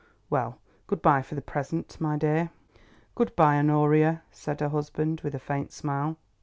Well, 0.31 0.57
good 0.87 1.03
bye 1.03 1.21
for 1.21 1.35
the 1.35 1.43
present, 1.43 1.97
my 2.01 2.17
dear." 2.17 2.49
"Good 3.13 3.35
bye, 3.35 3.59
Honoria," 3.59 4.23
said 4.31 4.59
her 4.59 4.69
husband 4.69 5.21
with 5.21 5.35
a 5.35 5.37
faint 5.39 5.71
smile. 5.71 6.17